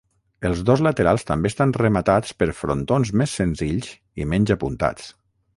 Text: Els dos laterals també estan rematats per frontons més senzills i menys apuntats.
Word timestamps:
Els 0.47 0.61
dos 0.69 0.79
laterals 0.85 1.25
també 1.31 1.51
estan 1.53 1.75
rematats 1.77 2.33
per 2.39 2.49
frontons 2.63 3.13
més 3.23 3.37
senzills 3.41 3.93
i 4.25 4.29
menys 4.33 4.57
apuntats. 4.57 5.17